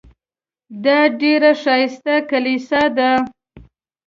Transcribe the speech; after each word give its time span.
دا 0.83 0.99
ډېره 1.21 1.51
ښایسته 1.63 2.15
کلیسا 2.29 2.81
ده. 2.97 3.11